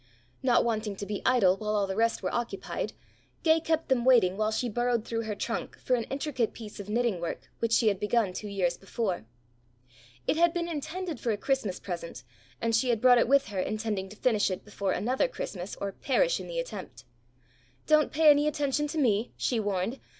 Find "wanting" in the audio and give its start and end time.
0.65-0.95